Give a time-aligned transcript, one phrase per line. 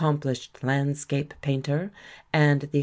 [0.01, 1.91] mpHshed landscape painter
[2.33, 2.79] and Tj r